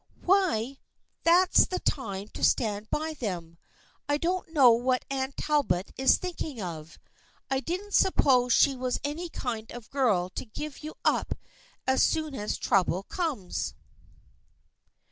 [0.25, 0.79] Why,
[1.21, 3.59] that's the time to stand by them.
[4.09, 6.97] I don't know what Anne Talbot is thinking of.
[7.51, 11.35] I didn't suppose she was the kind of a girl to give you up
[11.85, 13.75] as soon as trouble comes."